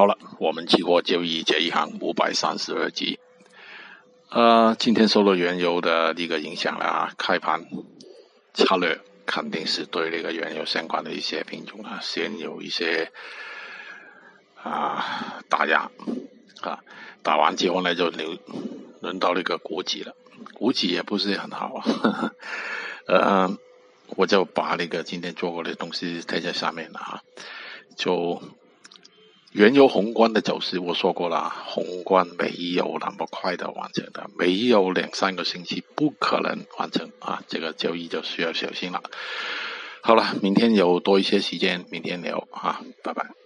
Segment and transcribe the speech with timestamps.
[0.00, 3.20] 好了，我们期货交易这一行五百三十二集，
[4.30, 7.66] 呃，今天受了原油的一个影响了啊，开盘
[8.54, 13.12] 策略肯定是对那个原油相关的一些品种啊，先有一些
[14.54, 15.90] 啊打压
[16.62, 16.80] 啊，
[17.22, 18.38] 打完之后呢就留
[19.02, 20.16] 轮到那个股指了，
[20.54, 22.32] 股指也不是很好啊，
[23.06, 23.58] 呃，
[24.16, 27.22] 我就把那个今天做过的东西贴在上面了啊，
[27.94, 28.42] 就。
[29.52, 39.02] 原油宏观的走势，我说过了，宏观没有那么快的完成的，没有两三个星期不可能完成啊，这个交易就需要小心了。
[40.02, 43.39] 好了，明天有多一些时间，明天聊啊，拜拜。